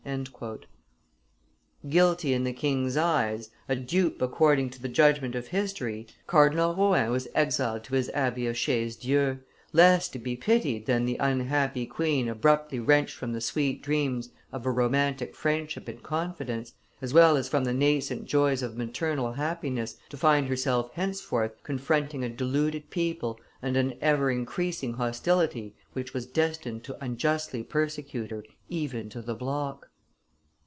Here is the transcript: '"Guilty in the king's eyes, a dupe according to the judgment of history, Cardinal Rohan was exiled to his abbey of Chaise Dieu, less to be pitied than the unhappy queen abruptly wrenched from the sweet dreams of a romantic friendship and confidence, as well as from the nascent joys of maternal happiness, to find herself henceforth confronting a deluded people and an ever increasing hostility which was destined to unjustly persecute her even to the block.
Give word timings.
'"Guilty 1.87 2.33
in 2.33 2.43
the 2.43 2.51
king's 2.51 2.97
eyes, 2.97 3.51
a 3.69 3.75
dupe 3.75 4.19
according 4.19 4.67
to 4.71 4.81
the 4.81 4.89
judgment 4.89 5.35
of 5.35 5.49
history, 5.49 6.07
Cardinal 6.25 6.75
Rohan 6.75 7.11
was 7.11 7.27
exiled 7.35 7.83
to 7.83 7.93
his 7.93 8.09
abbey 8.09 8.47
of 8.47 8.57
Chaise 8.57 8.95
Dieu, 8.95 9.37
less 9.73 10.09
to 10.09 10.17
be 10.17 10.35
pitied 10.35 10.87
than 10.87 11.05
the 11.05 11.17
unhappy 11.17 11.85
queen 11.85 12.27
abruptly 12.27 12.79
wrenched 12.79 13.15
from 13.15 13.31
the 13.31 13.39
sweet 13.39 13.83
dreams 13.83 14.29
of 14.51 14.65
a 14.65 14.71
romantic 14.71 15.35
friendship 15.35 15.87
and 15.87 16.01
confidence, 16.01 16.73
as 16.99 17.13
well 17.13 17.37
as 17.37 17.47
from 17.47 17.63
the 17.63 17.73
nascent 17.73 18.25
joys 18.25 18.63
of 18.63 18.75
maternal 18.75 19.33
happiness, 19.33 19.97
to 20.09 20.17
find 20.17 20.47
herself 20.47 20.91
henceforth 20.93 21.61
confronting 21.61 22.23
a 22.23 22.29
deluded 22.29 22.89
people 22.89 23.39
and 23.61 23.77
an 23.77 23.93
ever 24.01 24.31
increasing 24.31 24.93
hostility 24.95 25.75
which 25.93 26.11
was 26.11 26.25
destined 26.25 26.83
to 26.83 26.97
unjustly 27.05 27.61
persecute 27.63 28.31
her 28.31 28.43
even 28.67 29.07
to 29.07 29.21
the 29.21 29.35
block. 29.35 29.87